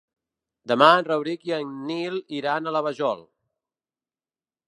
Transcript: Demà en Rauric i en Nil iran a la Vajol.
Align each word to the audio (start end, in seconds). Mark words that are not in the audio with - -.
Demà 0.71 0.87
en 1.01 1.05
Rauric 1.07 1.43
i 1.49 1.53
en 1.57 1.75
Nil 1.91 2.17
iran 2.39 2.67
a 2.67 2.73
la 2.77 2.83
Vajol. 2.87 3.21